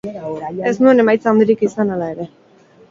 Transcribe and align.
Ez 0.69 0.73
zuen 0.85 1.03
emaitza 1.03 1.31
handirik 1.33 1.63
izan 1.71 1.97
hala 1.97 2.11
ere. 2.17 2.29